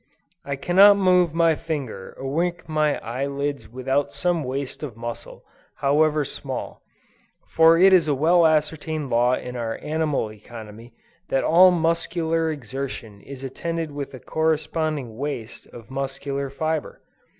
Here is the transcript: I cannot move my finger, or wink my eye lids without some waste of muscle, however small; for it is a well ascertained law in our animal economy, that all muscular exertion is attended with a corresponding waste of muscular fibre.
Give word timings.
I 0.43 0.55
cannot 0.55 0.97
move 0.97 1.31
my 1.31 1.53
finger, 1.53 2.15
or 2.17 2.33
wink 2.33 2.67
my 2.67 2.97
eye 3.07 3.27
lids 3.27 3.69
without 3.69 4.11
some 4.11 4.43
waste 4.43 4.81
of 4.81 4.97
muscle, 4.97 5.45
however 5.75 6.25
small; 6.25 6.81
for 7.49 7.77
it 7.77 7.93
is 7.93 8.07
a 8.07 8.15
well 8.15 8.47
ascertained 8.47 9.11
law 9.11 9.35
in 9.35 9.55
our 9.55 9.77
animal 9.83 10.31
economy, 10.31 10.95
that 11.29 11.43
all 11.43 11.69
muscular 11.69 12.49
exertion 12.51 13.21
is 13.21 13.43
attended 13.43 13.91
with 13.91 14.11
a 14.15 14.19
corresponding 14.19 15.17
waste 15.17 15.67
of 15.67 15.91
muscular 15.91 16.49
fibre. 16.49 16.99